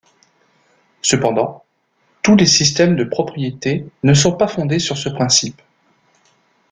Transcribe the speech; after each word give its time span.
Cependant, 1.03 1.63
tous 2.23 2.35
les 2.35 2.47
systèmes 2.47 2.95
de 2.95 3.03
propriété 3.03 3.85
ne 4.01 4.15
sont 4.15 4.35
pas 4.35 4.47
fondés 4.47 4.79
sur 4.79 4.97
ce 4.97 5.09
principe. 5.09 5.61